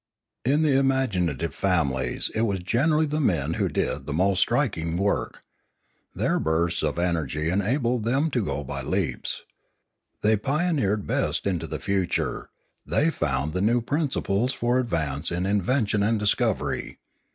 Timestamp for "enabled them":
7.51-8.31